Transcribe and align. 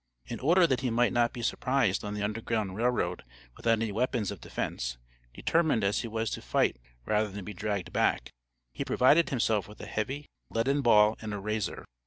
In 0.25 0.39
order 0.39 0.65
that 0.65 0.79
he 0.81 0.89
might 0.89 1.13
not 1.13 1.31
be 1.31 1.43
surprised 1.43 2.03
on 2.03 2.15
the 2.15 2.23
Underground 2.23 2.75
Rail 2.75 2.89
Road 2.89 3.23
without 3.55 3.73
any 3.83 3.91
weapons 3.91 4.31
of 4.31 4.41
defense, 4.41 4.97
determined 5.31 5.83
as 5.83 5.99
he 5.99 6.07
was 6.07 6.31
to 6.31 6.41
fight 6.41 6.79
rather 7.05 7.29
than 7.29 7.45
be 7.45 7.53
dragged 7.53 7.93
back, 7.93 8.31
he 8.73 8.83
provided 8.83 9.29
himself 9.29 9.67
with 9.67 9.79
a 9.79 9.85
heavy, 9.85 10.25
leaden 10.49 10.81
ball 10.81 11.17
and 11.21 11.35
a 11.35 11.39
razor. 11.39 11.85